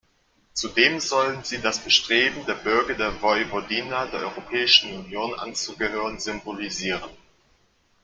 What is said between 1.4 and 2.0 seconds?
sie das